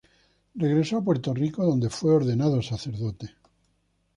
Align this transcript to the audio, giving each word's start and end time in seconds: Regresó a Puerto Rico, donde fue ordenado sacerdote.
Regresó 0.55 0.97
a 0.97 1.03
Puerto 1.03 1.31
Rico, 1.31 1.63
donde 1.63 1.91
fue 1.91 2.15
ordenado 2.15 2.59
sacerdote. 2.63 3.35